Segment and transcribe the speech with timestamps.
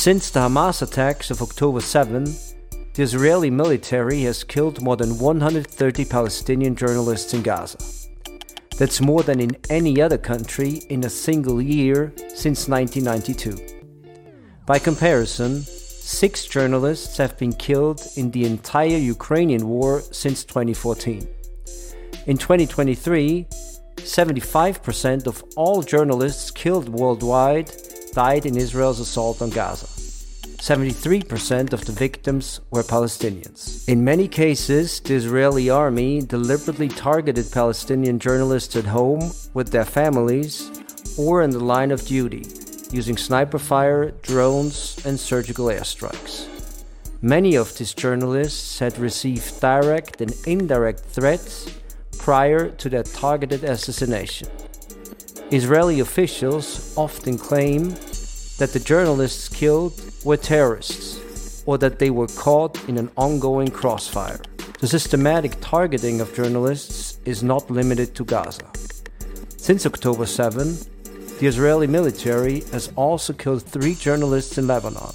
[0.00, 2.24] Since the Hamas attacks of October 7,
[2.94, 7.76] the Israeli military has killed more than 130 Palestinian journalists in Gaza.
[8.78, 13.82] That's more than in any other country in a single year since 1992.
[14.64, 21.28] By comparison, six journalists have been killed in the entire Ukrainian war since 2014.
[22.26, 23.44] In 2023,
[23.96, 27.70] 75% of all journalists killed worldwide
[28.12, 29.86] died in Israel's assault on Gaza.
[30.60, 33.88] 73% of the victims were Palestinians.
[33.88, 40.70] In many cases, the Israeli army deliberately targeted Palestinian journalists at home with their families
[41.18, 42.44] or in the line of duty,
[42.92, 46.46] using sniper fire, drones, and surgical airstrikes.
[47.22, 51.72] Many of these journalists had received direct and indirect threats
[52.18, 54.48] prior to their targeted assassination.
[55.52, 57.88] Israeli officials often claim
[58.58, 64.40] that the journalists killed were terrorists or that they were caught in an ongoing crossfire.
[64.78, 68.70] The systematic targeting of journalists is not limited to Gaza.
[69.56, 70.78] Since October 7,
[71.40, 75.12] the Israeli military has also killed three journalists in Lebanon.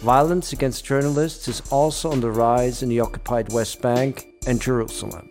[0.00, 5.30] Violence against journalists is also on the rise in the occupied West Bank and Jerusalem.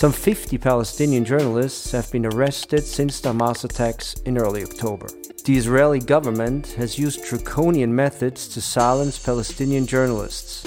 [0.00, 5.08] Some 50 Palestinian journalists have been arrested since the Hamas attacks in early October.
[5.44, 10.66] The Israeli government has used draconian methods to silence Palestinian journalists,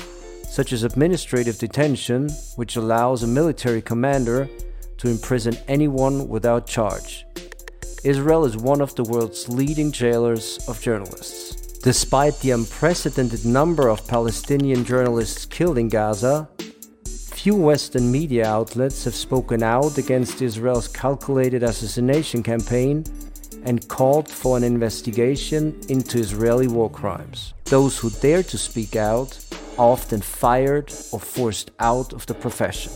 [0.51, 4.47] such as administrative detention, which allows a military commander
[4.99, 7.25] to imprison anyone without charge.
[8.03, 11.79] Israel is one of the world's leading jailers of journalists.
[11.79, 16.47] Despite the unprecedented number of Palestinian journalists killed in Gaza,
[17.43, 23.03] Few Western media outlets have spoken out against Israel's calculated assassination campaign
[23.65, 27.53] and called for an investigation into Israeli war crimes.
[27.65, 29.37] Those who dare to speak out
[29.77, 32.93] are often fired or forced out of the profession.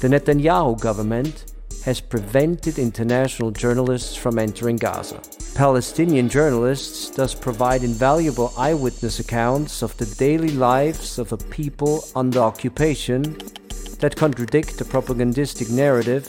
[0.00, 1.52] The Netanyahu government
[1.84, 5.20] has prevented international journalists from entering Gaza.
[5.54, 12.38] Palestinian journalists thus provide invaluable eyewitness accounts of the daily lives of a people under
[12.40, 13.36] occupation
[14.02, 16.28] that contradict the propagandistic narrative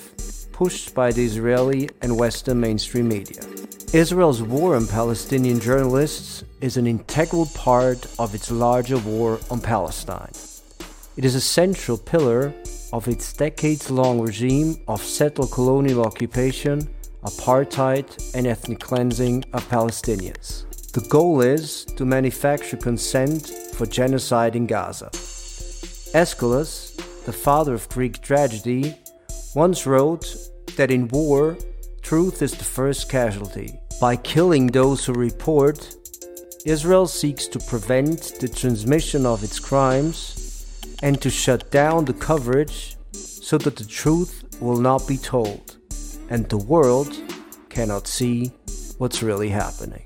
[0.54, 3.42] pushed by the Israeli and Western mainstream media.
[3.92, 10.32] Israel's war on Palestinian journalists is an integral part of its larger war on Palestine.
[11.18, 12.54] It is a central pillar
[12.94, 16.88] of its decades long regime of settler colonial occupation
[17.24, 20.66] apartheid, and ethnic cleansing of Palestinians.
[20.92, 25.10] The goal is to manufacture consent for genocide in Gaza.
[26.14, 26.93] Aeschylus,
[27.26, 28.96] the father of Greek tragedy,
[29.56, 30.36] once wrote
[30.76, 31.58] that in war,
[32.02, 33.80] truth is the first casualty.
[34.02, 35.96] By killing those who report,
[36.66, 40.66] Israel seeks to prevent the transmission of its crimes
[41.02, 45.78] and to shut down the coverage so that the truth will not be told
[46.30, 47.14] and the world
[47.70, 48.48] cannot see
[48.98, 50.04] what's really happening.